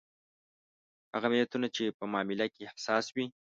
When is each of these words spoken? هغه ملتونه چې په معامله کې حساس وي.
هغه 1.13 1.27
ملتونه 1.33 1.67
چې 1.75 1.95
په 1.97 2.03
معامله 2.11 2.45
کې 2.53 2.69
حساس 2.73 3.05
وي. 3.15 3.25